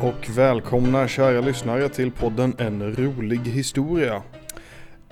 [0.00, 4.22] Hej och välkomna kära lyssnare till podden En rolig historia.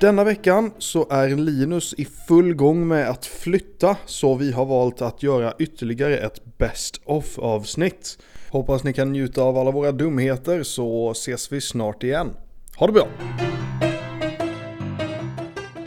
[0.00, 5.02] Denna veckan så är Linus i full gång med att flytta så vi har valt
[5.02, 8.18] att göra ytterligare ett Best of avsnitt.
[8.50, 12.30] Hoppas ni kan njuta av alla våra dumheter så ses vi snart igen.
[12.76, 13.08] Ha det bra!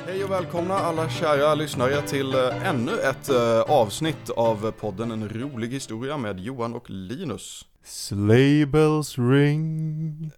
[0.07, 5.29] Hej och välkomna alla kära lyssnare till eh, ännu ett eh, avsnitt av podden En
[5.29, 7.65] rolig historia med Johan och Linus.
[7.89, 10.33] Sleigh bells ring.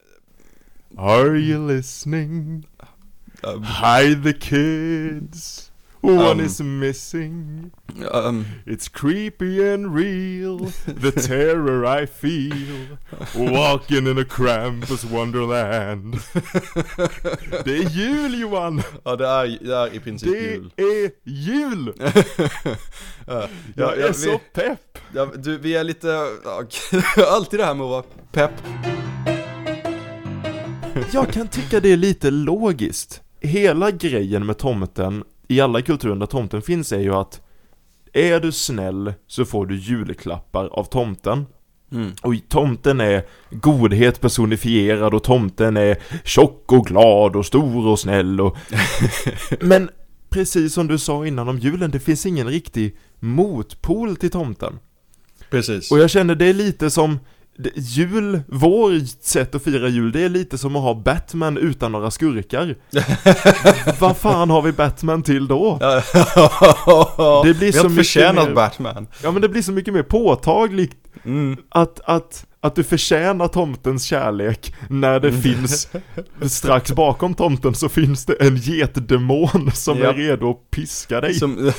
[0.95, 2.66] Are you listening?
[3.44, 5.69] Um, Hide the kids.
[6.02, 6.39] One Um.
[6.39, 7.71] is missing.
[8.12, 10.71] um, It's creepy and real.
[10.85, 12.98] The terror I feel.
[13.35, 16.13] Walking in a Krampus wonderland.
[17.65, 18.82] Det är jul Johan!
[19.04, 20.71] ja det är, det är i princip Det jul.
[20.77, 21.93] är jul!
[23.27, 24.98] ja, Jag är vi, så pepp!
[25.13, 26.26] ja, du, vi är lite,
[27.31, 28.52] alltid det här med att vara pepp.
[31.13, 33.21] Jag kan tycka det är lite logiskt.
[33.41, 37.42] Hela grejen med tomten, i alla kulturer där tomten finns, är ju att
[38.14, 41.46] är du snäll så får du julklappar av tomten.
[41.92, 42.12] Mm.
[42.22, 48.42] Och tomten är godhet personifierad och tomten är tjock och glad och stor och snäll
[48.42, 48.58] och...
[49.60, 49.90] Men
[50.30, 54.80] precis som du sa innan om julen, det finns ingen riktig motpol till tomten.
[55.50, 55.92] Precis.
[55.92, 57.20] Och jag känner det är lite som
[57.76, 62.12] Jul, vår sätt att fira jul, det är lite som att ha Batman utan några
[62.12, 62.76] skurkar
[63.99, 65.78] Vad fan har vi Batman till då?
[67.44, 69.07] Det blir vi så mycket mer- Batman.
[69.24, 71.57] Ja men det blir så mycket mer påtagligt Mm.
[71.69, 75.88] att, att, att du förtjänar tomtens kärlek när det finns
[76.50, 80.09] Strax bakom tomten så finns det en getdemon som Ja.
[80.09, 81.72] är redo att piska dig Som...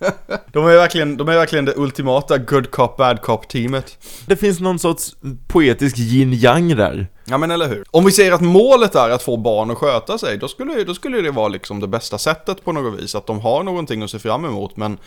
[0.52, 3.98] de, är verkligen, de är verkligen det ultimata good cop bad cop teamet.
[4.26, 5.16] Det finns någon sorts
[5.48, 7.84] poetisk yin-yang där Ja men eller hur.
[7.90, 10.94] Om vi säger att målet är att få barn att sköta sig, då skulle, då
[10.94, 13.14] skulle det vara liksom det bästa sättet på något vis.
[13.14, 14.98] Att de har någonting att se fram emot, men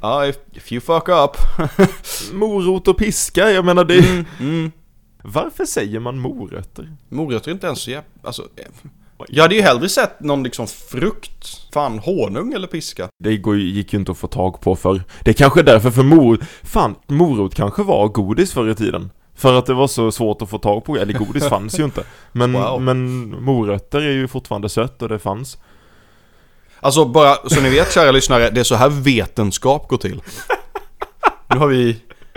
[0.00, 1.36] ja, if, if you fuck up.
[2.32, 4.72] Morot och piska, jag menar det mm, mm.
[5.24, 6.96] Varför säger man morötter?
[7.08, 8.08] Morötter är inte ens så jävla...
[8.22, 8.90] Alltså, eh,
[9.28, 11.72] jag hade ju hellre sett någon liksom frukt.
[11.74, 13.08] Fan, honung eller piska.
[13.24, 16.02] Det går, gick ju inte att få tag på för Det är kanske därför för
[16.02, 20.42] morot Fan, morot kanske var godis förr i tiden För att det var så svårt
[20.42, 22.82] att få tag på, eller godis fanns ju inte Men, Wow.
[22.82, 25.58] men morötter är ju fortfarande sött och det fanns
[26.80, 30.22] Alltså bara så ni vet kära lyssnare, det är så här vetenskap går till.
[31.50, 31.96] Nu har vi,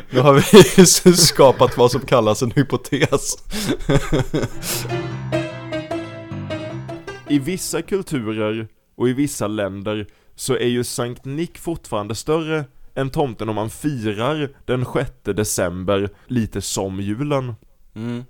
[0.10, 0.86] nu har vi
[1.18, 3.38] skapat vad som kallas en hypotes.
[7.30, 12.66] I vissa kulturer och i vissa länder så är ju Sankt Nick fortfarande större
[12.96, 17.54] än tomten om man firar den 6 december lite som julen
[17.96, 18.24] Mm.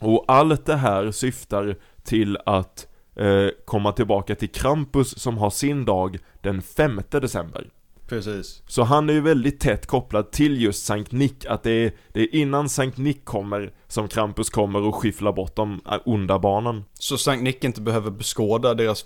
[0.00, 5.84] Och allt det här syftar till att eh, komma tillbaka till Krampus som har sin
[5.84, 7.70] dag den 5 december.
[8.08, 8.62] Precis.
[8.66, 12.20] Så han är ju väldigt tätt kopplad till just Sankt Nick, att det är, det
[12.20, 16.84] är innan Sankt Nick kommer som Krampus kommer och skyfflar bort de äh, onda barnen.
[16.98, 19.04] Så Sankt Nick inte behöver beskåda deras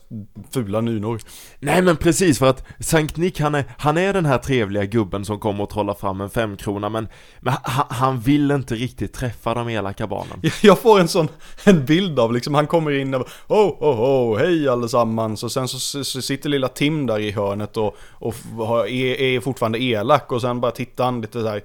[0.51, 1.21] fula nynor.
[1.59, 5.25] Nej men precis, för att Sankt Nick han är, han är den här trevliga gubben
[5.25, 7.09] som kommer och trollar fram en femkrona men,
[7.41, 10.41] men han, han vill inte riktigt träffa de elaka barnen.
[10.63, 11.29] Jag får en sån,
[11.65, 15.43] en bild av liksom, han kommer in och oh, oh, oh, hej allesammans.
[15.43, 19.41] Och sen så, så sitter lilla Tim där i hörnet och, och har- är, är
[19.41, 20.33] fortfarande elak.
[20.33, 21.63] Och sen bara tittar han lite så här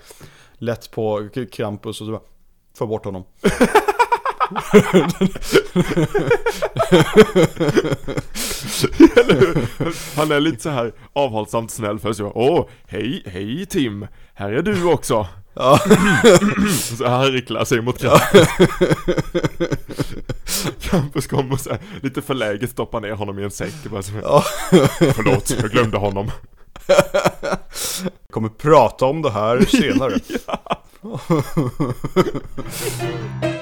[0.58, 2.22] lätt på Krampus och så bara,
[2.78, 3.24] få bort honom.
[9.16, 9.68] Eller hur?
[10.16, 14.84] Han är lite så här avhållsamt snäll först åh, hej, hej Tim, här är du
[14.84, 15.28] också.
[15.54, 15.80] Ja.
[16.98, 18.48] Så harklar sig mot Krampus.
[20.80, 24.02] Krampus kommer och så här, lite förläget stoppar ner honom i en säck och bara
[24.04, 24.44] så här, Ja.
[25.16, 26.32] Förlåt, jag glömde honom.
[28.32, 30.20] Kommer prata om det här senare.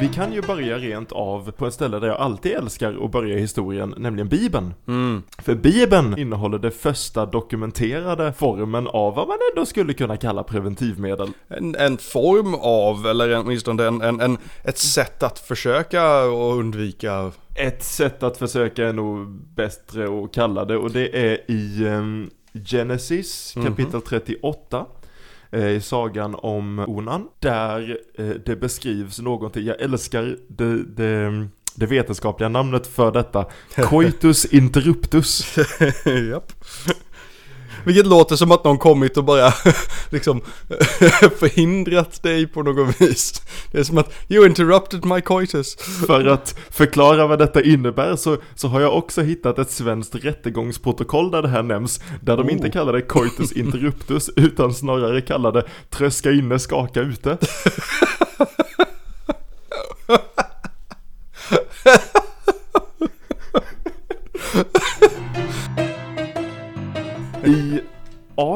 [0.00, 3.36] Vi kan ju börja rent av på ett ställe där jag alltid älskar att börja
[3.36, 4.74] historien, nämligen Bibeln.
[4.88, 5.22] Mm.
[5.38, 11.28] För Bibeln innehåller det första dokumenterade formen av vad man ändå skulle kunna kalla preventivmedel.
[11.48, 17.32] En, en form av, eller åtminstone en, en, en, ett sätt att försöka och undvika
[17.54, 22.30] Ett sätt att försöka är nog bättre att kalla det och det är i ehm,
[22.52, 24.86] Genesis kapitel 38
[25.50, 31.86] eh, i sagan om Onan där eh, det beskrivs någonting, jag älskar det, det, det
[31.86, 35.56] vetenskapliga namnet för detta Coitus interruptus
[36.30, 36.52] Japp.
[37.84, 39.52] Vilket låter som att någon kommit och bara
[40.10, 40.40] liksom
[41.38, 43.42] förhindrat dig på något vis.
[43.72, 45.76] Det är som att you interrupted my coitus.
[46.06, 51.30] För att förklara vad detta innebär så, så har jag också hittat ett svenskt rättegångsprotokoll
[51.30, 52.00] där det här nämns.
[52.20, 52.72] Där de inte Oh.
[52.72, 57.38] kallar det coitus interruptus utan snarare kallar det tröska inne, skaka ute.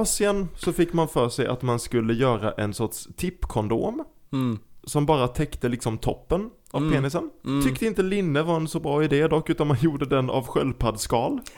[0.04, 4.58] Asien så fick man för sig att man skulle göra en sorts tippkondom Mm.
[4.84, 6.92] som bara täckte liksom toppen av Mm.
[6.94, 7.30] penisen.
[7.44, 7.64] Mm.
[7.64, 11.40] Tyckte inte linne var en så bra idé dock, utan man gjorde den av sköldpaddsskal.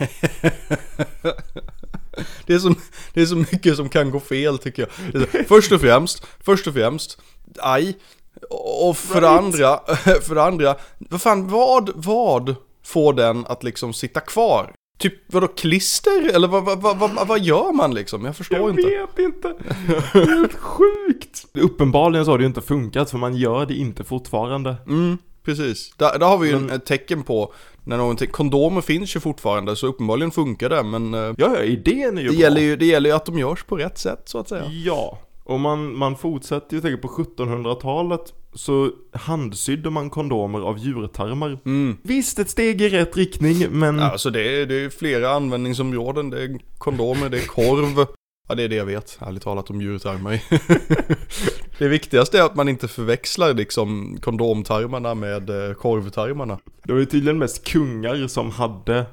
[2.46, 2.74] Det är, så,
[3.14, 4.82] det är så mycket som kan gå fel tycker
[5.12, 5.22] jag.
[5.22, 7.18] Så, Först och främst, först och främst,
[7.58, 7.98] aj.
[8.80, 9.38] Och för Right.
[9.38, 9.80] andra,
[10.22, 12.54] för andra, vad fan, vad, vad
[12.84, 14.72] får den att liksom sitta kvar?
[14.98, 16.34] Typ vadå, klister?
[16.34, 18.24] Eller vad, vad, vad, vad, vad gör man liksom?
[18.24, 18.82] Jag förstår Jag inte.
[18.82, 19.54] vet inte.
[20.12, 21.46] Det är helt sjukt.
[21.54, 24.76] Uppenbarligen så har det ju inte funkat för man gör det inte fortfarande.
[24.88, 25.94] Mm, precis.
[25.96, 27.52] Där, där har vi ju Men- en, ett tecken på
[27.84, 32.18] när någonting, kondomer finns ju fortfarande så uppenbarligen funkar det men eh, Ja, ja, idén
[32.18, 32.40] är ju det bra.
[32.42, 34.64] gäller ju, det gäller ju att de görs på rätt sätt så att säga.
[34.84, 41.58] Ja, och man, man fortsätter ju tänka på 1700-talet så handsydde man kondomer av djurtarmar.
[41.64, 41.96] Mm.
[42.02, 46.30] Visst, ett steg i rätt riktning, men Ja, Alltså det är, det är flera användningsområden,
[46.30, 48.06] det är kondomer, det är korv.
[48.48, 50.40] Ja det är det jag vet, ärligt talat om djurtarmar.
[51.78, 56.58] det viktigaste är att man inte förväxlar liksom kondomtarmarna med eh, korvtarmarna.
[56.84, 59.06] det var ju tydligen mest kungar som hade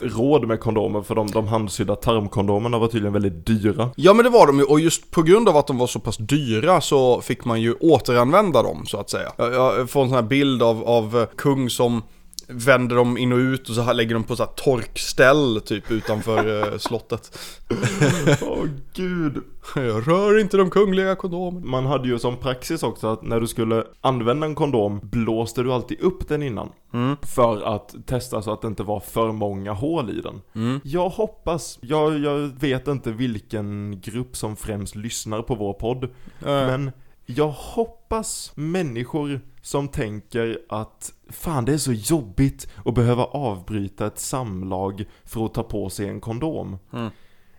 [0.00, 3.90] råd med kondomer för de, de handsydda tarmkondomerna var tydligen väldigt dyra.
[3.96, 6.00] Ja men det var de ju, och just på grund av att de var så
[6.00, 9.32] pass dyra så fick man ju återanvända dem så att säga.
[9.36, 12.02] Jag, jag får en sån här bild av, av kung som
[12.48, 16.72] vänder dem in och ut och så lägger dem på så här torkställ typ utanför
[16.72, 17.38] eh, slottet.
[18.42, 19.42] Åh gud.
[19.76, 21.66] Jag rör inte de kungliga kondomerna.
[21.66, 25.72] Man hade ju som praxis också att när du skulle använda en kondom blåste du
[25.72, 26.68] alltid upp den innan.
[26.92, 27.16] Mm.
[27.22, 30.40] För att testa så att det inte var för många hål i den.
[30.54, 30.80] Mm.
[30.84, 36.08] Jag hoppas, jag, jag vet inte vilken grupp som främst lyssnar på vår podd.
[36.38, 36.92] Men
[37.26, 44.18] jag hoppas människor som tänker att fan det är så jobbigt att behöva avbryta ett
[44.18, 46.78] samlag för att ta på sig en kondom.
[46.92, 47.10] Mm.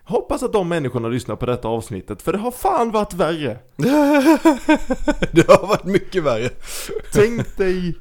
[0.04, 3.58] Hoppas att de människorna lyssnar på detta avsnittet, för det har fan varit värre.
[5.32, 6.50] det har varit mycket värre.
[7.14, 7.96] Tänk dig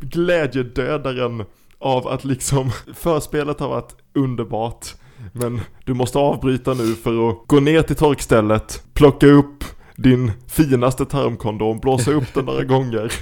[0.00, 1.44] glädjedödaren
[1.78, 4.86] av att liksom förspelet har varit underbart.
[5.32, 9.64] Men du måste avbryta nu för att gå ner till torkstället, plocka upp
[9.96, 13.12] din finaste tarmkondom, blåsa upp den några gånger,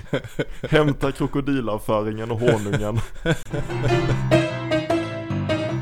[0.70, 2.98] hämta krokodilavföringen och honungen.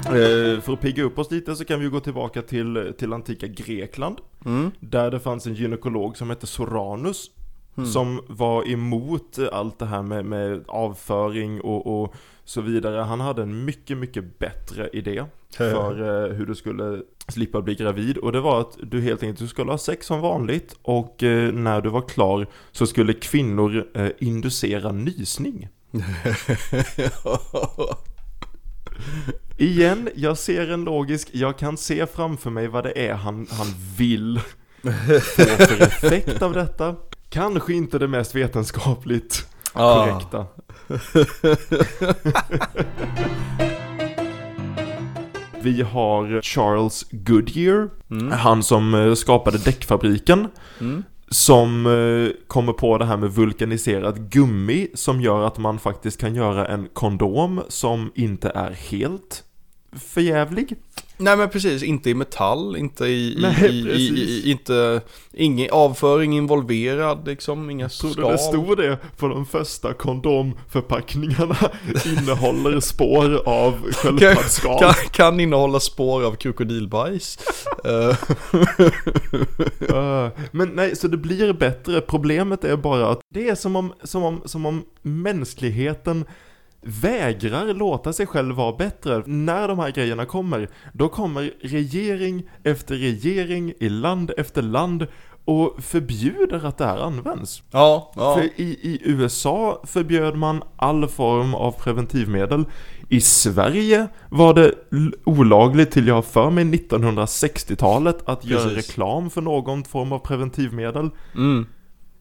[0.06, 3.46] Eh, För att pigga upp oss lite så kan vi gå tillbaka till, till antika
[3.46, 4.16] Grekland.
[4.44, 4.70] Mm.
[4.80, 7.30] Där det fanns en gynekolog som hette Soranus.
[7.76, 7.90] Mm.
[7.90, 12.14] Som var emot allt det här med, med avföring och, och
[12.44, 13.00] så vidare.
[13.00, 15.24] Han hade en mycket, mycket bättre idé
[15.56, 18.18] för eh, hur du skulle slippa bli gravid.
[18.18, 21.52] Och det var att du helt enkelt du skulle ha sex som vanligt och eh,
[21.52, 25.68] när du var klar så skulle kvinnor eh, inducera nysning.
[29.56, 33.66] Igen, jag ser en logisk, jag kan se framför mig vad det är han, han
[33.96, 34.40] vill
[34.82, 36.96] få för effekt av detta.
[37.28, 40.20] Kanske inte det mest vetenskapligt Ah.
[45.62, 48.30] Vi har Charles Goodyear, Mm.
[48.30, 50.48] han som eh, skapade däckfabriken.
[50.80, 51.02] Mm.
[51.28, 56.34] Som eh, kommer på det här med vulkaniserat gummi som gör att man faktiskt kan
[56.34, 59.44] göra en kondom som inte är helt
[59.92, 60.76] förjävlig.
[61.22, 65.00] Nej men precis, inte i metall, inte i, Nej, i, i, i inte,
[65.32, 68.24] ingen avföring involverad liksom, inga Tror skal.
[68.24, 71.56] du det stod det på de första kondomförpackningarna?
[72.06, 74.78] Innehåller spår av sköldpaddsskal.
[74.78, 77.38] kan, kan innehålla spår av krokodilbajs.
[77.84, 78.16] Eh,
[79.82, 82.00] Uh, men nej, så det blir bättre.
[82.00, 86.24] Problemet är bara att det är som om, som om, som om mänskligheten
[86.82, 89.22] vägrar låta sig själv vara bättre.
[89.26, 95.06] När de här grejerna kommer, då kommer regering efter regering i land efter land
[95.44, 97.62] och förbjuder att det här används.
[97.70, 98.34] ja, ja.
[98.34, 102.64] För i, i USA förbjöd man all form av preventivmedel.
[103.08, 104.74] I Sverige var det
[105.24, 108.88] olagligt till jag har för mig 1960-talet att göra Precis.
[108.88, 111.10] reklam för någon form av preventivmedel.
[111.34, 111.66] Mm.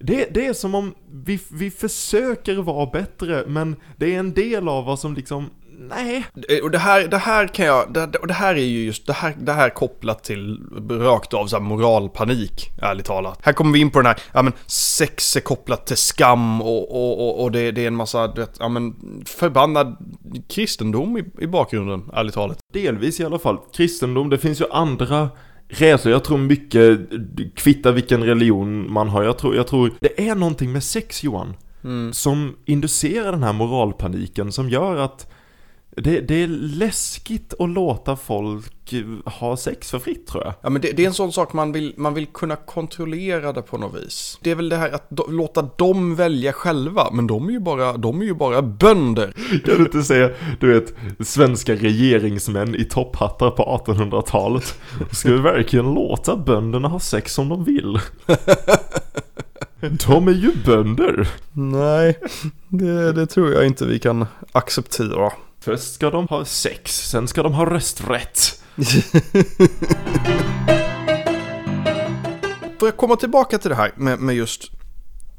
[0.03, 4.67] Det, det är som om vi, vi försöker vara bättre men det är en del
[4.67, 5.49] av oss som liksom
[5.89, 6.25] nej.
[6.49, 9.07] Eh, Och det här, det här kan jag, det, och det här är ju just,
[9.07, 13.39] det här, det här kopplat till rakt av så här moralpanik, ärligt talat.
[13.43, 16.91] Här kommer vi in på den här, ja men sex är kopplat till skam och,
[16.91, 19.97] och, och, och det, det är en massa, du vet, ja men förbannad
[20.49, 22.57] kristendom i, i bakgrunden, ärligt talat.
[22.73, 23.57] Delvis i alla fall.
[23.73, 25.29] Kristendom, det finns ju andra
[25.71, 26.11] resor.
[26.11, 26.99] Jag tror mycket
[27.55, 29.23] kvittar vilken religion man har.
[29.23, 31.53] Jag tror, jag tror det är någonting med sex Johan.
[32.11, 35.31] Som inducerar den här moralpaniken som gör att
[35.97, 38.93] det, det är läskigt att låta folk
[39.25, 40.53] ha sex för fritt tror jag.
[40.61, 43.61] Ja men det, det är en sån sak man vill, man vill kunna kontrollera det
[43.61, 44.39] på något vis.
[44.41, 47.59] Det är väl det här att do, låta dem välja själva, men de är ju
[47.59, 49.33] bara, de är ju bara bönder.
[49.65, 50.29] Kan du inte säga,
[50.59, 50.93] du vet,
[51.27, 54.79] svenska regeringsmän i topphattar på 1800-talet.
[55.11, 57.99] Ska vi verkligen låta bönderna ha sex som de vill?
[60.07, 61.27] De är ju bönder.
[61.51, 62.19] Nej,
[62.67, 65.31] det, det tror jag inte vi kan acceptera.
[65.63, 68.63] Först ska de ha sex, sen ska de ha rösträtt.
[72.79, 74.71] För att komma tillbaka till det här med, med just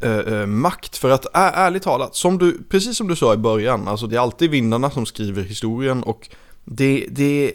[0.01, 0.97] eh, eh, makt.
[0.97, 4.17] För att ä, ärligt talat, som du, precis som du sa i början, alltså det
[4.17, 6.29] är alltid vinnarna som skriver historien och
[6.65, 7.53] det, det är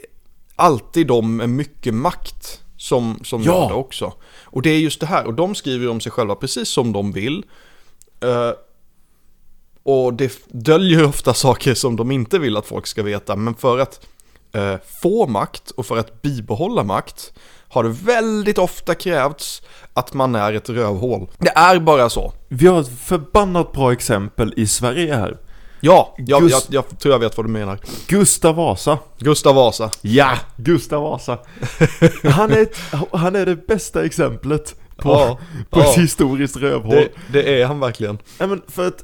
[0.56, 3.54] alltid de med mycket makt som, som Ja.
[3.54, 4.14] gör det också.
[4.44, 7.12] Och det är just det här, och de skriver om sig själva precis som de
[7.12, 7.44] vill.
[8.24, 8.52] Eh,
[9.88, 13.80] och det döljer ofta saker som de inte vill att folk ska veta, men för
[13.80, 14.06] att
[14.54, 17.34] eh, få makt och för att bibehålla makt
[17.70, 19.62] har det väldigt ofta krävts
[19.94, 21.28] att man är ett rövhål.
[21.38, 22.34] Det är bara så.
[22.48, 25.38] Vi har ett förbannat bra exempel i Sverige här.
[25.82, 27.80] Ja, jag, Gust- jag, jag tror jag vet vad du menar.
[28.08, 29.00] Gustav Vasa.
[29.20, 29.90] Gustav Vasa.
[30.02, 31.38] Ja, Gustav Vasa.
[32.24, 32.78] Han är, ett,
[33.12, 35.40] han är det bästa exemplet på, Ja,
[35.70, 35.86] på ja.
[35.92, 36.96] ett historiskt rövhål.
[36.96, 38.18] Det, det är han verkligen.
[38.40, 39.04] Nej men för att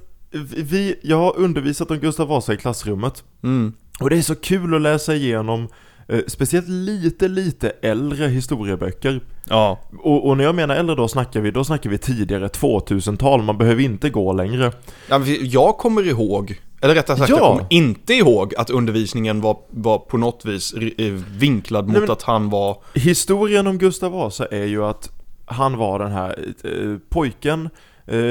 [0.57, 3.23] vi, jag har undervisat om Gustav Vasa i klassrummet.
[3.43, 3.73] Mm.
[3.99, 5.67] Och det är så kul att läsa igenom
[6.07, 9.79] eh, Speciellt lite, lite äldre historieböcker Ja.
[9.99, 13.57] och, och när jag menar äldre då snackar vi, då snackar vi tidigare 2000-tal, man
[13.57, 14.71] behöver inte gå längre
[15.09, 17.35] ja jag kommer ihåg, eller rättare sagt Ja.
[17.37, 22.01] jag kommer inte ihåg att undervisningen var, var på något vis eh, vinklad mot Nej,
[22.01, 22.77] men- att han var...
[22.93, 25.09] Historien om Gustav Vasa är ju att
[25.45, 27.69] han var den här eh, pojken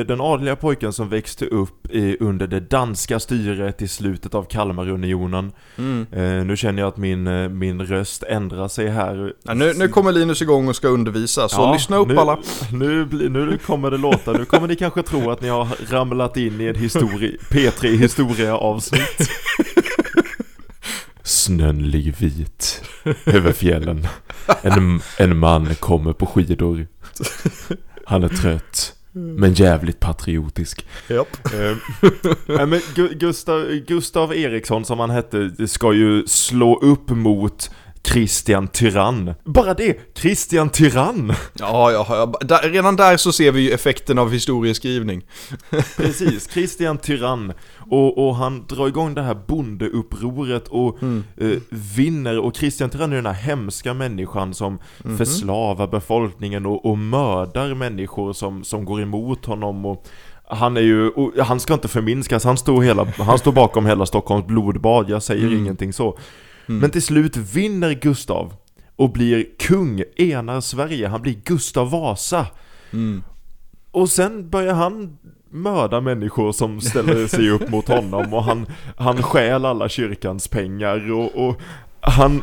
[0.07, 1.89] den adliga pojken som växte upp
[2.21, 5.53] under det danska styret i slutet av Kalmarunionen.
[5.79, 6.07] Mm.
[6.13, 9.33] eh, Nu känner jag att min, eh, min röst ändrar sig här.
[9.43, 12.39] Ja, nu, nu kommer Linus igång och ska undervisa, så Ja, lyssna upp nu, alla.
[12.73, 16.61] Nu, nu kommer det låta, nu kommer ni kanske tro att ni har ramlat in
[16.61, 19.29] i en histori P3 historia avsnitt
[21.23, 22.85] Snön ligger vit
[23.27, 24.07] över fjällen.
[24.63, 26.87] En, en man kommer på skidor.
[28.07, 31.29] Han är trött men jävligt patriotisk Japp.
[31.55, 31.77] Eh,
[32.67, 37.71] men Gu- Gustav, Gustav Eriksson som han hette ska ju slå upp mot
[38.05, 39.35] Christian Tyrann.
[39.45, 39.99] Bara det!
[40.15, 41.33] Christian Tyrann!
[41.55, 42.39] Ja, ja, ja.
[42.41, 45.23] Där, redan där så ser vi ju effekten av historieskrivning.
[45.97, 47.53] Precis, Christian Tyrann.
[47.91, 51.59] Och, och han drar igång det här bondeupproret och eh,
[51.97, 52.39] vinner.
[52.39, 54.79] Och Christian Tyrann är den här hemska människan som
[55.19, 59.87] förslavar befolkningen och, och mördar människor som, som går emot honom.
[59.87, 60.07] Och
[60.45, 61.11] han är ju,
[61.43, 65.55] han ska inte förminskas, han står, hela, han står bakom hela Stockholms blodbad, jag säger
[65.55, 66.19] ingenting så.
[66.81, 68.55] Men till slut vinner Gustav
[68.97, 72.47] och blir kung, enar Sverige, han blir Gustav Vasa.
[73.91, 75.19] Och sen börjar han
[75.51, 81.13] mörda människor som ställer sig upp mot honom och han, han stjäl alla kyrkans pengar
[81.13, 81.61] och, och
[82.01, 82.43] han,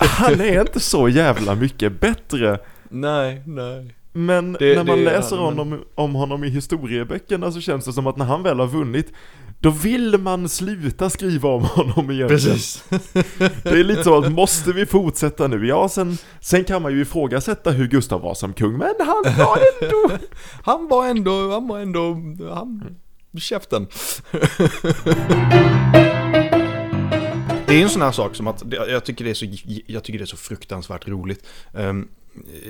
[0.00, 2.58] han är inte så jävla mycket bättre.
[2.88, 3.94] Nej, nej.
[4.12, 7.92] Men Det- när man det läser han, honom, om honom i historieböckerna så känns det
[7.92, 9.12] som att när han väl har vunnit
[9.62, 12.28] då vill man sluta skriva om honom egentligen.
[12.28, 12.84] Precis.
[13.62, 15.66] Det är lite så att måste vi fortsätta nu?
[15.66, 19.58] Ja, sen, sen kan man ju ifrågasätta hur Gustav var som kung, men han var
[19.82, 20.18] ändå...
[20.62, 22.16] Han var ändå, han var ändå,
[22.54, 22.96] han,
[23.38, 23.86] käften.
[27.66, 29.46] Det är en sån här sak som att, jag tycker det är så,
[29.86, 31.46] jag tycker det är så fruktansvärt roligt.
[31.74, 32.08] Ehm,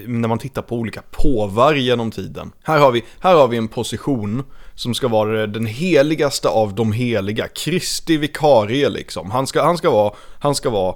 [0.07, 2.53] när man tittar på olika påvar genom tiden.
[2.63, 4.43] Här har, vi, här har vi en position
[4.75, 7.49] som ska vara den heligaste av de heliga.
[7.49, 9.31] Kristi vikarie liksom.
[9.31, 10.95] Han ska, han ska vara, han ska vara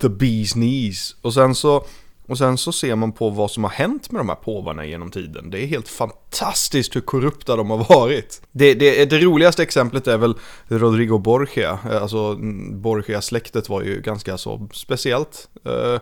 [0.00, 1.16] the bee's knees.
[1.22, 1.84] Och sen så,
[2.26, 5.10] och sen så ser man på vad som har hänt med de här påvarna genom
[5.10, 5.50] tiden.
[5.50, 8.42] Det är helt fantastiskt hur korrupta de har varit.
[8.52, 10.34] Det, det, det roligaste exemplet är väl
[10.68, 11.78] Rodrigo Borgia.
[12.00, 12.36] Alltså
[12.72, 15.48] Borgia-släktet var ju ganska så speciellt.
[15.64, 16.00] Eh,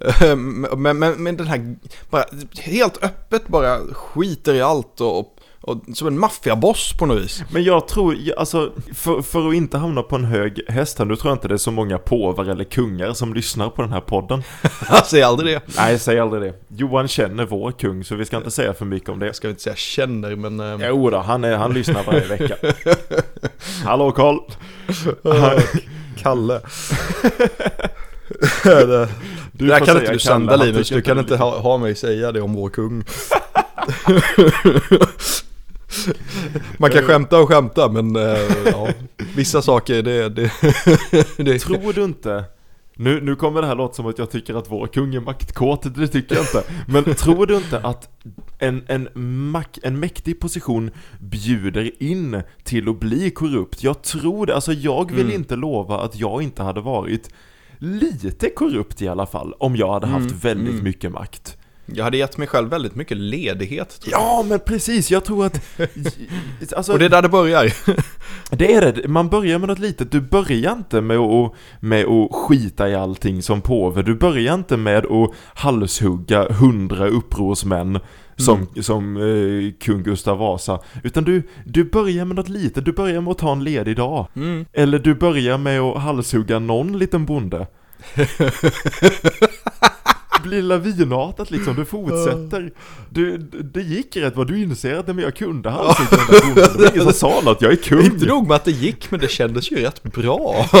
[0.00, 0.36] Eh,
[0.76, 1.76] Men, men, men den här,
[2.10, 2.24] bara
[2.58, 7.42] helt öppet bara skiter i allt och, och, som en maffiaboss på något vis.
[7.50, 11.16] Men jag tror, alltså, för, för att inte hamna på en hög häst här, nu
[11.16, 14.00] tror jag inte det är så många påvar eller kungar som lyssnar på den här
[14.00, 14.42] podden.
[15.04, 15.62] Säg aldrig det.
[15.76, 16.54] Nej, säg aldrig det.
[16.68, 19.26] Johan känner vår kung, så vi ska inte säga för mycket om det.
[19.26, 20.60] Jag ska inte säga känner, men...
[20.60, 20.88] Eh...
[20.88, 22.56] Jo då, han, är, han lyssnar varje vecka.
[23.84, 24.38] Hallå Karl!
[26.22, 26.60] Kalle.
[28.64, 29.08] det,
[29.52, 32.40] du där kan inte du sända Linus, du kan inte ha, ha mig säga det
[32.40, 33.04] om vår kung.
[36.76, 38.88] Man kan skämta och skämta men äh, ja,
[39.36, 40.52] vissa saker det, det,
[41.36, 42.44] det Tror du inte
[43.00, 45.94] nu, nu kommer det här låta som att jag tycker att vår kung är maktkåt,
[45.94, 46.64] det tycker jag inte.
[46.88, 48.08] Men tror du inte att
[48.58, 49.08] en, en,
[49.50, 53.82] mak, en mäktig position bjuder in till att bli korrupt?
[53.82, 55.34] Jag tror det, alltså jag vill mm.
[55.34, 57.30] inte lova att jag inte hade varit
[57.80, 60.38] lite korrupt i alla fall, om jag hade haft mm.
[60.38, 60.84] väldigt mm.
[60.84, 61.56] mycket makt.
[61.94, 64.00] Jag hade gett mig själv väldigt mycket ledighet.
[64.10, 65.10] Ja, men precis.
[65.10, 65.60] Jag tror att...
[66.76, 67.72] Alltså, och det är där det börjar.
[68.56, 69.08] det är det.
[69.08, 70.12] Man börjar med något litet.
[70.12, 74.02] Du börjar inte med att, med att skita i allting som påve.
[74.02, 78.00] Du börjar inte med att halshugga hundra upprorsmän
[78.40, 78.82] som, mm.
[78.82, 80.78] som eh, kung Gustav Vasa.
[81.02, 82.84] Utan du, du börjar med något litet.
[82.84, 84.26] Du börjar med att ta en ledig dag.
[84.36, 84.66] Mm.
[84.72, 87.66] Eller du börjar med att halshugga någon liten bonde.
[90.42, 92.72] blir lavinartat liksom, du fortsätter.
[93.08, 93.38] Du,
[93.74, 96.72] det gick rätt vad du inser att men jag kunde halshugga den där bonden.
[96.72, 98.04] Det var ingen som sa något, jag är kung.
[98.04, 100.66] Inte nog med att det gick, men det kändes ju rätt bra.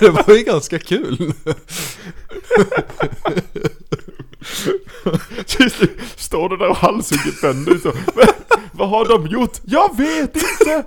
[0.00, 1.32] det var ju ganska kul.
[6.16, 7.92] Står du där och halshugger bönder så.
[8.14, 8.26] Men,
[8.72, 9.60] vad har de gjort?
[9.64, 10.84] Jag vet inte!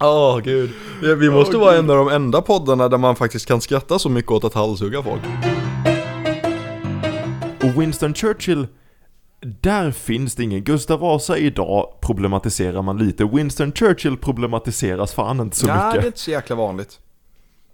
[0.00, 0.70] Åh oh, gud.
[1.00, 1.84] Vi måste oh, vara gud.
[1.84, 5.02] en av de enda poddarna där man faktiskt kan skratta så mycket åt att halshugga
[5.02, 5.22] folk.
[7.62, 8.66] Och Winston Churchill,
[9.40, 10.64] där finns det ingen.
[10.64, 13.24] Gustav Vasa idag problematiserar man lite.
[13.24, 15.88] Winston Churchill problematiseras fan inte så Nej, mycket.
[15.88, 16.98] Nej, det är inte så jäkla vanligt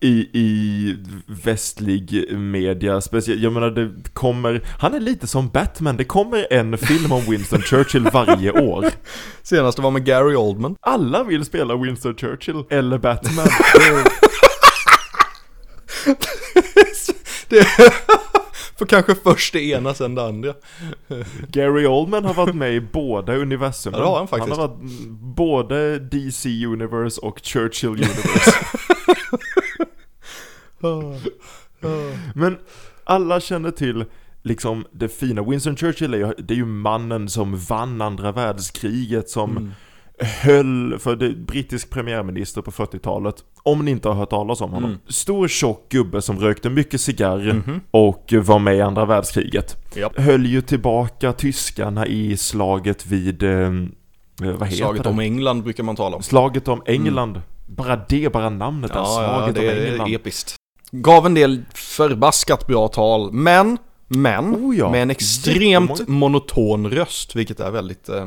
[0.05, 0.97] i, i
[1.27, 6.79] västlig media, speciellt, jag menar det kommer, han är lite som Batman, det kommer en
[6.79, 8.87] film om Winston Churchill varje år.
[9.43, 10.77] Senaste var med Gary Oldman.
[10.81, 13.47] Alla vill spela Winston Churchill, eller Batman.
[17.49, 17.67] det,
[18.77, 20.55] för kanske först det ena, sen det andra.
[21.49, 24.01] Gary Oldman har varit med i båda universumen.
[24.01, 24.57] Ja, han faktiskt.
[24.57, 28.53] Han har varit både DC Universe och Churchill Universe.
[32.35, 32.59] Men
[33.05, 34.05] alla känner till
[34.43, 35.43] liksom det fina.
[35.43, 39.73] Winston Churchill är ju, det är ju mannen som vann andra världskriget som mm.
[40.19, 43.35] Höll för det brittisk premiärminister på 40-talet.
[43.63, 44.91] Om ni inte har hört talas om honom.
[44.91, 45.01] Mm.
[45.09, 47.81] Stor tjock gubbe som rökte mycket cigarr mm -hmm.
[47.91, 49.77] och var med i andra världskriget.
[49.97, 50.21] Yep.
[50.21, 53.71] Höll ju tillbaka tyskarna i slaget vid eh,
[54.41, 55.09] vad heter Slaget det?
[55.09, 56.23] om England brukar man tala om.
[56.23, 57.31] Slaget om England.
[57.31, 57.43] Mm.
[57.67, 60.09] Bara det, bara namnet ja, slaget ja, det om England.
[60.09, 60.57] är episkt.
[60.91, 67.37] Gav en del förbaskat bra tal, men, men, oh ja, med en extremt monoton röst,
[67.37, 68.27] vilket är väldigt eh,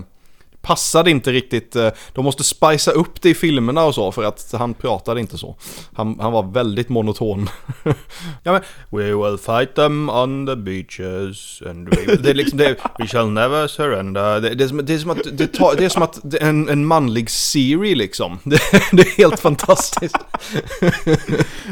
[0.67, 4.53] passade inte riktigt, eh, de måste spicea upp det i filmerna och så för att
[4.58, 5.56] han pratade inte så.
[5.93, 7.49] Han, han var väldigt monoton.
[8.43, 12.75] ja men, we will fight them on the beaches and we, det är liksom, det,
[12.99, 14.41] we shall never surrender.
[14.41, 16.69] Det, det, är, som, det är som att, det, tar, det är som att en,
[16.69, 18.39] en manlig Siri liksom.
[18.43, 18.60] Det,
[18.91, 20.17] det är helt fantastiskt.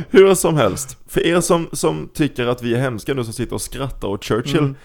[0.10, 3.55] Hur som helst, för er som, som tycker att vi är hemska nu som sitter
[3.55, 4.75] och skrattar åt Churchill mm.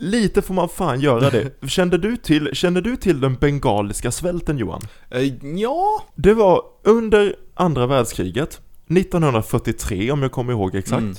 [0.00, 1.50] Lite får man fan göra det.
[1.68, 4.80] Kände du till, kände du till den bengaliska svälten Johan?
[5.14, 6.04] Uh, ja.
[6.14, 11.02] Det var under andra världskriget, 1943 om jag kommer ihåg exakt.
[11.02, 11.14] Mm.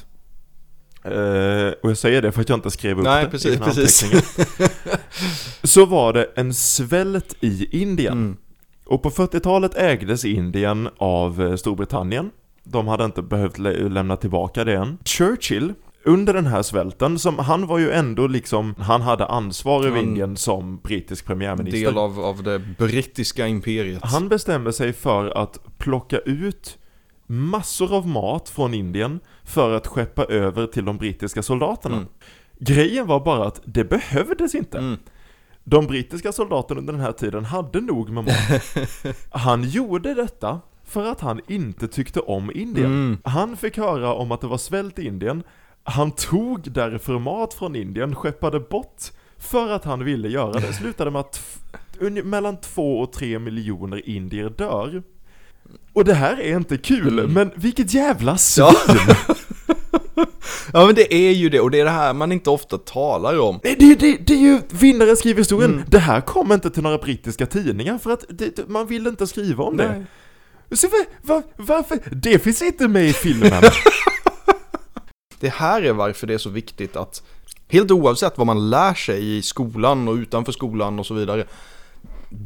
[1.06, 3.58] Uh, och jag säger det för att jag inte skrev upp Nej, det precis, i
[3.58, 4.06] precis.
[5.64, 8.14] Så var det en svält i Indien.
[8.14, 8.38] Mm.
[8.86, 12.32] Och på 40-talet ägdes Indien av eh, Storbritannien.
[12.64, 14.98] De hade inte behövt lä lämna tillbaka det än.
[15.06, 20.00] Churchill under den här svälten, som han var ju ändå liksom, han hade ansvar över
[20.00, 21.86] Indien som brittisk premiärminister.
[21.86, 24.06] Del av, av det brittiska imperiet.
[24.06, 26.78] Han bestämmer sig för att plocka ut
[27.28, 31.96] massor av mat från Indien för att skeppa över till de brittiska soldaterna.
[31.96, 32.08] Mm.
[32.60, 34.78] Grejen var bara att det behövdes inte.
[34.78, 34.98] Mm.
[35.64, 38.78] De brittiska soldaterna under den här tiden hade nog med mat.
[39.32, 42.86] Han gjorde detta för att han inte tyckte om Indien.
[42.86, 43.18] Mm.
[43.24, 45.44] Han fick höra om att det var svält i Indien.
[45.90, 49.04] Han tog därför mat från Indien, skeppade bort
[49.38, 50.74] för att han ville göra det.
[50.74, 51.42] Slutade med att
[52.24, 55.04] mellan två och tre miljoner indier dör.
[55.94, 57.34] Och det här är inte kul, Mm.
[57.34, 58.66] men vilket jävla svin!
[58.88, 59.36] Ja.
[60.74, 63.40] ja men det är ju det, och det är det här man inte ofta talar
[63.40, 63.60] om.
[63.64, 65.72] Nej, det, det, det är ju vinnaren skriver historien.
[65.74, 65.84] Mm.
[65.88, 69.28] Det här kom inte till några brittiska tidningar för att det, det- man vill inte
[69.28, 70.06] skriva om det.
[70.72, 72.00] Så var, var, varför?
[72.12, 73.52] Det finns inte med i filmen.
[75.40, 77.24] Det här är varför det är så viktigt att
[77.68, 81.46] helt oavsett vad man lär sig i skolan och utanför skolan och så vidare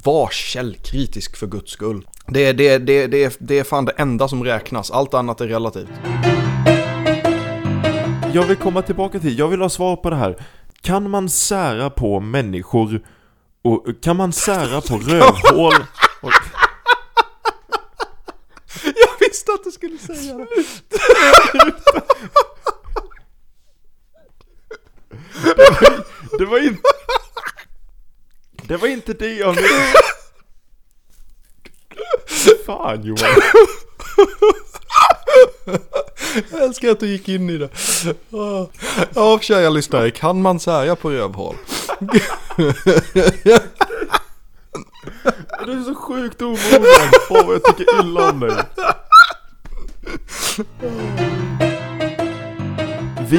[0.03, 2.07] var källkritisk för guds skull.
[2.27, 5.41] Det är, det, det, det, är, det är fan det enda som räknas, allt annat
[5.41, 5.89] är relativt.
[8.33, 10.45] Jag vill komma tillbaka till, jag vill ha svar på det här.
[10.81, 13.05] Kan man sära på människor
[13.61, 15.73] och kan man sära på rövhål?
[16.21, 16.31] Och,
[18.83, 20.45] Jag visste att du skulle säga det.
[26.37, 26.81] det var inte...
[28.67, 29.93] Det var inte det jag menade.
[32.65, 33.41] Fan Johan.
[36.51, 37.69] Jag älskar att du gick in i det.
[39.15, 41.55] Ja, kära lyssnare, kan man säga på rövhål?
[45.65, 46.83] Du är så sjukt omogen.
[47.29, 48.51] Åh vad jag tycker illa om dig.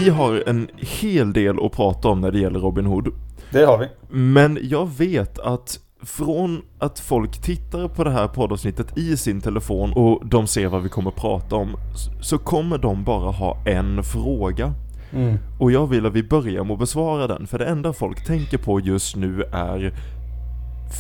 [0.01, 3.09] Vi har en hel del att prata om när det gäller Robin Hood.
[3.51, 3.87] Det har vi.
[4.19, 9.93] Men jag vet att från att folk tittar på det här poddavsnittet i sin telefon
[9.93, 11.77] och de ser vad vi kommer prata om
[12.23, 14.73] så kommer de bara ha en fråga.
[15.13, 15.37] Mm.
[15.61, 18.59] Och jag vill att vi börjar med att besvara den för det enda folk tänker
[18.59, 19.93] på just nu är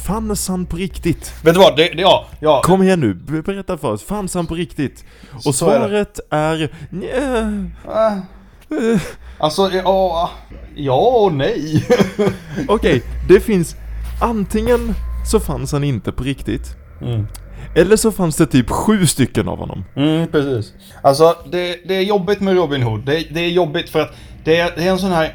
[0.06, 1.34] Fanns han på riktigt?
[1.44, 2.60] Vet du vad, det, det, ja, ja.
[2.64, 4.02] Kom igen nu, be- berätta för oss.
[4.02, 5.04] Fanns han på riktigt?
[5.32, 8.12] Och Så är svaret är nja, Ah.
[9.38, 10.30] Alltså, ja,
[10.76, 11.86] ja och nej.
[12.68, 13.76] Okej, det finns
[14.20, 14.94] antingen
[15.30, 17.26] så fanns han inte på riktigt Mm.
[17.76, 19.84] Eller så fanns det typ sju stycken av honom.
[19.96, 20.72] Mm, precis.
[21.02, 23.04] Alltså, det, det är jobbigt med Robin Hood.
[23.06, 24.12] Det, det är jobbigt för att
[24.44, 25.34] det är, det är en sån här...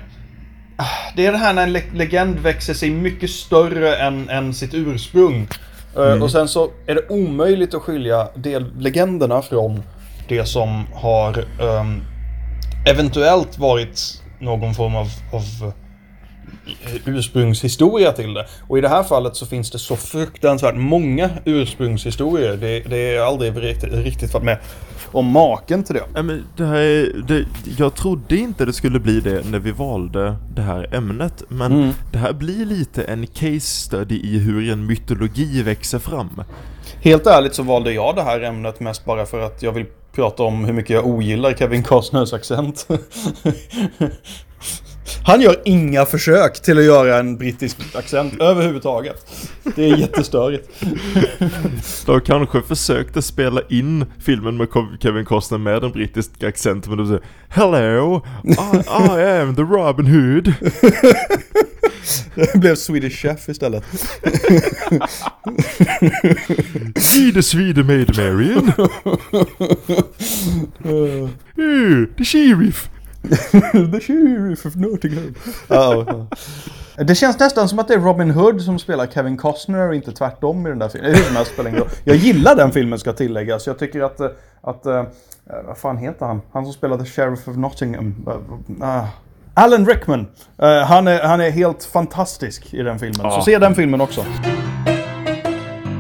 [1.16, 4.74] Det är det här när en le- legend växer sig mycket större än, än sitt
[4.74, 5.48] ursprung.
[5.96, 9.84] Eh, Och sen så är det omöjligt att skilja del legenderna från
[10.28, 12.02] det som har ehm,
[12.86, 15.74] eventuellt varit någon form av, av
[17.06, 18.46] ursprungshistoria till det.
[18.68, 22.58] Och i det här fallet så finns det så fruktansvärt många ursprungshistorier.
[22.58, 24.58] Det, det är aldrig riktigt, riktigt varit med
[25.12, 26.04] om maken till det.
[26.14, 27.46] Men det här är, det,
[27.78, 31.44] jag trodde inte det skulle bli det när vi valde det här ämnet.
[31.48, 31.90] Men Mm.
[32.12, 36.44] det här blir lite en case study i hur en mytologi växer fram.
[37.02, 40.44] Helt ärligt så valde jag det här ämnet mest bara för att jag vill prata
[40.44, 42.88] om hur mycket jag ogillar Kevin Costners accent.
[45.24, 49.26] Han gör inga försök till att göra en brittisk accent överhuvudtaget.
[49.76, 50.70] Det är jättestörigt.
[52.06, 56.98] De kanske försökte spela in filmen med Kev- Kevin Costner med en brittisk accent men
[56.98, 58.52] de säger Hello, I,
[59.20, 60.54] I am the Robin Hood.
[62.36, 63.84] Det blev Swedish Chef istället.
[66.96, 68.72] Swede Swede Maid Marian.
[70.86, 72.90] Uh, the sheriff.
[73.92, 75.36] The Sheriff of Nottingham.
[75.68, 77.04] Ja, ja.
[77.04, 80.12] Det känns nästan som att det är Robin Hood som spelar Kevin Costner och inte
[80.12, 81.46] tvärtom i den där filmen.
[81.46, 81.88] Spelar.
[82.04, 83.68] Jag gillar den filmen ska tilläggas.
[83.68, 84.28] Jag tycker att, eh,
[84.62, 85.04] att eh,
[85.68, 86.42] vad fan heter han?
[86.54, 88.28] Han som spelade Sheriff of Nottingham.
[88.82, 89.06] Eh.
[89.54, 90.28] Alan Rickman.
[90.62, 93.16] Eh, han, är, han är helt fantastisk i den filmen.
[93.16, 93.42] Så Ja.
[93.46, 94.26] se den filmen också.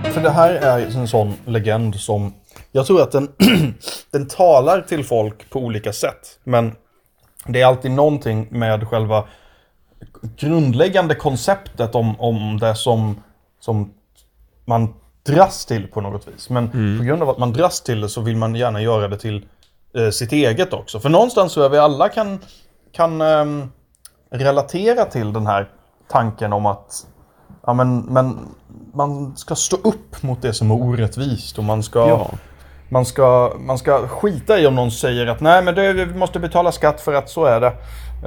[0.04, 2.34] För det här är en sån legend som
[2.72, 3.30] jag tror att den,
[4.12, 6.40] den talar till folk på olika sätt.
[6.44, 6.72] Men
[7.52, 9.26] det är alltid någonting med själva
[10.38, 13.16] grundläggande konceptet om, om det som,
[13.60, 13.94] som
[14.66, 16.50] man dras till på något vis.
[16.50, 19.18] Men på grund av att man dras till det så vill man gärna göra det
[19.18, 19.46] till
[19.96, 21.00] eh, sitt eget också.
[21.00, 22.40] För någonstans tror jag vi alla kan,
[22.92, 23.72] kan ehm,
[24.30, 25.70] relatera till den här
[26.08, 27.08] tanken om att
[27.66, 28.38] ja, men, men
[28.94, 32.32] man ska stå upp mot det som är orättvist och man ska Ja.
[32.90, 36.40] Man ska, man ska skita i om någon säger att nej men det, vi måste
[36.40, 37.74] betala skatt för att så är det.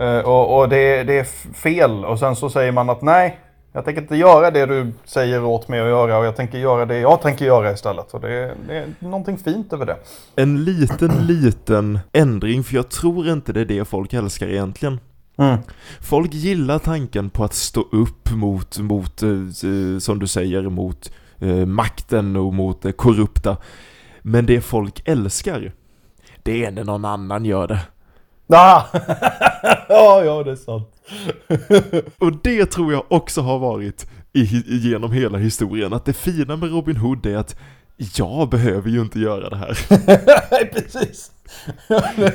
[0.00, 2.04] Eh, och och det, det är fel.
[2.04, 3.38] Och sen så säger man att nej,
[3.72, 6.86] jag tänker inte göra det du säger åt mig att göra och jag tänker göra
[6.86, 8.14] det jag tänker göra istället.
[8.14, 9.96] Och det, det är någonting fint över det.
[10.36, 15.00] En liten, liten ändring för jag tror inte det är det folk älskar egentligen.
[15.36, 15.58] Mm.
[16.00, 19.28] Folk gillar tanken på att stå upp mot, mot eh,
[19.98, 23.56] som du säger, mot eh, makten och mot det korrupta.
[24.22, 25.72] Men det folk älskar,
[26.42, 27.80] det är när någon annan gör det.
[28.48, 28.84] Ah!
[29.88, 30.88] ja, ja, det är sant.
[32.18, 34.42] Och det tror jag också har varit i,
[34.78, 37.56] genom hela historien, att det fina med Robin Hood är att
[38.16, 39.78] jag behöver ju inte göra det här.
[40.50, 41.30] Nej, precis.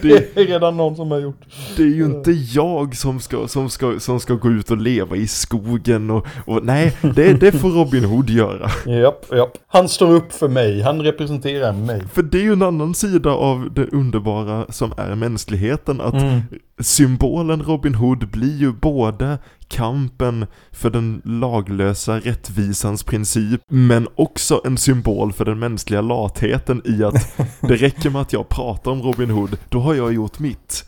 [0.02, 1.41] Det är redan någon som har gjort.
[1.78, 5.15] Det är ju inte jag som ska, som ska, som ska gå ut och leva
[5.15, 8.70] i skogen och, och nej, det, det får Robin Hood göra.
[8.86, 9.58] Japp, japp.
[9.67, 12.04] Han står upp för mig, han representerar mig.
[12.13, 16.41] För det är ju en annan sida av det underbara som är mänskligheten, att Mm.
[16.80, 24.77] symbolen Robin Hood blir ju både kampen för den laglösa rättvisans princip, men också en
[24.77, 29.30] symbol för den mänskliga latheten i att det räcker med att jag pratar om Robin
[29.30, 30.86] Hood, då har jag gjort mitt.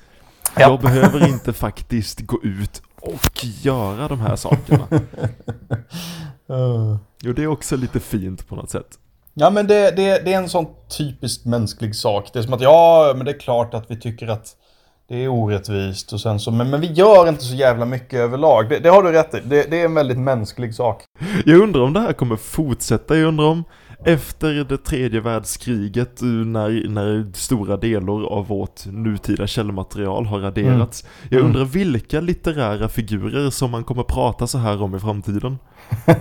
[0.56, 0.62] Ja.
[0.62, 4.88] Jag behöver inte faktiskt gå ut och göra de här sakerna.
[6.52, 6.98] Uh.
[7.22, 9.00] Jo, det är också lite fint på något sätt.
[9.34, 10.66] Ja men det, det, det är en sån
[10.98, 12.30] typiskt mänsklig sak.
[12.34, 14.56] Det är som att ja, men det är klart att vi tycker att
[15.10, 18.70] det är orättvist och sen så, men, men vi gör inte så jävla mycket överlag.
[18.70, 19.40] Det, det har du rätt i.
[19.44, 21.04] Det, det är en väldigt mänsklig sak.
[21.46, 23.64] Jag undrar om det här kommer fortsätta, jag undrar om
[24.06, 31.06] efter det tredje världskriget, eh, när, när stora delar av vårt nutida källmaterial har raderats.
[31.30, 31.46] Jag Mm.
[31.46, 35.58] undrar vilka litterära figurer som man kommer prata så här om i framtiden.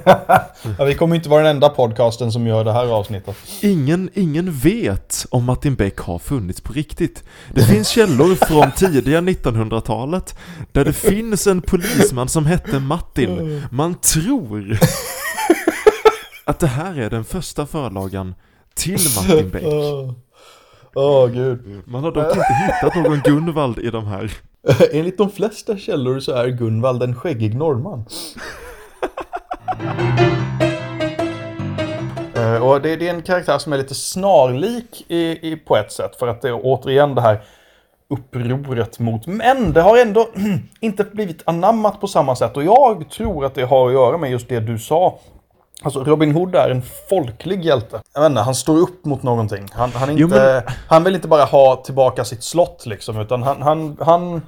[0.79, 3.37] Ja, vi kommer inte vara den enda podcasten som gör det här avsnittet.
[3.63, 7.25] Ingen, ingen vet om Martin Beck har funnits på riktigt.
[7.55, 10.39] Det finns källor från tidiga 1900-talet
[10.73, 13.63] där det finns en polisman som hette Martin.
[13.71, 14.79] Man tror
[16.49, 18.35] att det här är den första förlagan
[18.75, 19.63] till Martin Beck.
[19.67, 20.13] Åh,
[20.95, 21.83] Åh, gud.
[21.87, 24.33] Man har dock inte hittat någon Gunvald i de här.
[24.93, 28.05] Enligt de flesta källor så är Gunvald en skäggig norrman.
[32.35, 35.93] Eh, Och det, det är en karaktär som är lite snarlik i, i, på ett
[35.93, 36.17] sätt.
[36.17, 37.41] För att det är återigen det här
[38.11, 40.29] upproret mot Men det har ändå
[40.81, 42.57] inte blivit anammat på samma sätt.
[42.57, 45.19] Och jag tror att det har att göra med just det du sa.
[45.83, 48.01] Alltså Robin Hood är en folklig hjälte.
[48.15, 49.67] Jag vet inte, han står upp mot någonting.
[49.73, 53.21] Han, han, inte, Jo, men- han vill inte bara ha tillbaka sitt slott liksom.
[53.21, 54.43] Utan han, han, han,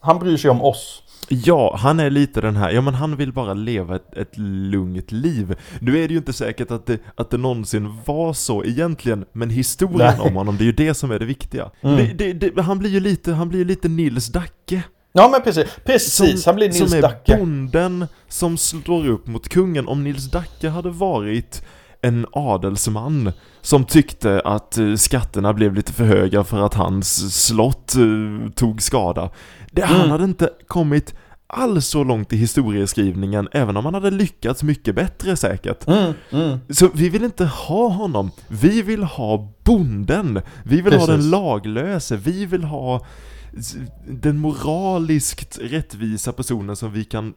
[0.00, 1.02] han bryr sig om oss.
[1.32, 5.12] Ja, han är lite den här, ja men han vill bara leva ett, ett lugnt
[5.12, 5.56] liv.
[5.80, 9.50] Nu är det ju inte säkert att det, att det någonsin var så egentligen, men
[9.50, 10.28] historien Nej.
[10.28, 11.70] om honom, det är ju det som är det viktiga.
[11.80, 11.96] Mm.
[11.96, 14.82] Det, det, det, han blir ju lite, han blir ju lite Nils Dacke.
[15.12, 16.46] Ja men precis, precis.
[16.46, 17.36] han blir Nils som är Dacke.
[17.36, 19.88] bonden som slår upp mot kungen.
[19.88, 21.64] Om Nils Dacke hade varit
[22.02, 27.94] en adelsman som tyckte att eh, skatterna blev lite för höga för att hans slott
[27.94, 29.30] eh, tog skada.
[29.72, 30.10] Det, Han Mm.
[30.10, 31.14] hade inte kommit
[31.46, 35.86] alls så långt i historieskrivningen, även om han hade lyckats mycket bättre säkert.
[35.88, 36.58] Mm, mm.
[36.70, 38.30] Så vi vill inte ha honom.
[38.48, 40.40] Vi vill ha bonden.
[40.64, 41.22] Vi vill ha Precis.
[41.24, 42.16] den laglöse.
[42.16, 43.06] Vi vill ha
[44.06, 47.34] den moraliskt rättvisa personen som vi kan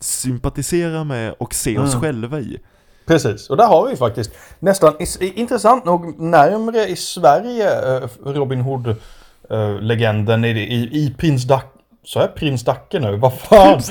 [0.00, 2.00] sympatisera med och se oss Mm.
[2.00, 2.58] själva i.
[3.06, 10.44] Precis, och där har vi faktiskt nästan, intressant nog, närmre i Sverige eh, Robin Hood-legenden
[10.44, 11.68] i, i, i Prins Dacke.
[12.04, 13.16] Så är Prins Dacke nu?
[13.16, 13.80] Vad fan?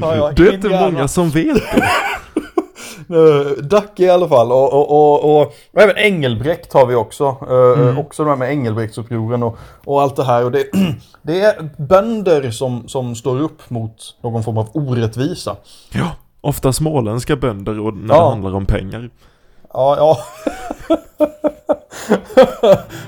[0.00, 1.90] Ja, ja, Det är inte många som vet det.
[3.10, 5.42] Uh, Dacke i alla fall och, och, och, och,
[5.72, 7.36] och även Engelbrekt har vi också.
[7.50, 7.98] Eh, Mm.
[7.98, 10.44] Också de här med Engelbrektsupproren och, och allt det här.
[10.44, 10.64] Och det,
[11.22, 15.56] det är bönder som, som står upp mot någon form av orättvisa.
[15.92, 18.20] Ja, ofta småländska bönder och när Ja.
[18.22, 19.10] det handlar om pengar.
[19.72, 20.18] Ja, ja.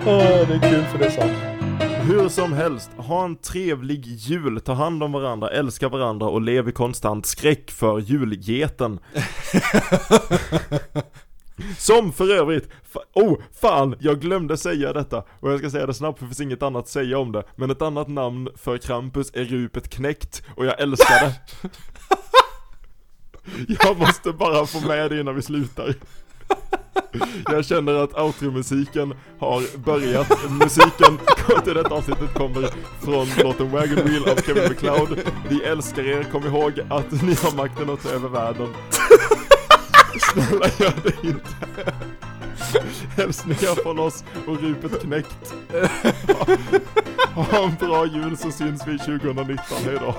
[0.07, 1.33] Åh, det är kul för det är sant.
[1.81, 6.69] Hur som helst, ha en trevlig jul, ta hand om varandra, älska varandra och lev
[6.69, 8.99] i konstant skräck för julgeten.
[11.79, 15.95] Som för övrigt, fa- oh fan, jag glömde säga detta och jag ska säga det
[15.95, 17.43] snabbt för det finns inget annat att säga om det.
[17.57, 21.35] Men ett annat namn för Krampus är Rupet Knäckt och jag älskar det.
[23.85, 25.95] jag måste bara få med det innan vi slutar.
[27.45, 30.51] Jag känner att outro-musiken har börjat.
[30.51, 31.19] Musiken
[31.65, 32.69] till detta avsnittet kommer
[33.05, 35.19] från låten Wagon Wheel av Kevin McLeod.
[35.49, 38.69] Vi älskar er, kom ihåg att ni har makten att ta över världen.
[40.21, 41.93] Snälla gör det inte.
[43.17, 45.55] Hälsningar från oss och Rupet Knäckt.
[47.35, 50.15] Ha, ha en bra jul så syns vi 2019, hejdå.